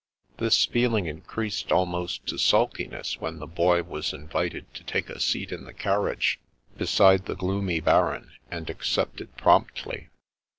[0.37, 5.51] This feeling increased almost to sulkiness when the Boy was invited to take a seat
[5.51, 6.39] in the carriage
[6.75, 10.09] beside the gloomy Baron, and accepted promptly.